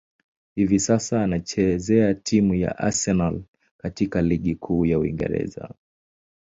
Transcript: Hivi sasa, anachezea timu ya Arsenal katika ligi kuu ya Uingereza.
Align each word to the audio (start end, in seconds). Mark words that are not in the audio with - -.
Hivi 0.55 0.79
sasa, 0.79 1.23
anachezea 1.23 2.13
timu 2.13 2.53
ya 2.55 2.77
Arsenal 2.77 3.41
katika 3.77 4.21
ligi 4.21 4.55
kuu 4.55 4.85
ya 4.85 4.99
Uingereza. 4.99 5.73